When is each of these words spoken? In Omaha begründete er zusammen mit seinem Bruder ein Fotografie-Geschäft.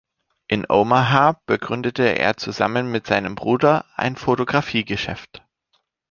In 0.47 0.67
Omaha 0.67 1.39
begründete 1.45 2.01
er 2.17 2.35
zusammen 2.35 2.89
mit 2.89 3.05
seinem 3.05 3.35
Bruder 3.35 3.85
ein 3.95 4.15
Fotografie-Geschäft. 4.15 5.43